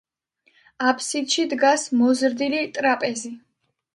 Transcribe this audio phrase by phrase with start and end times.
[0.91, 3.33] აფსიდში დგას მოზრდილი ტრაპეზი.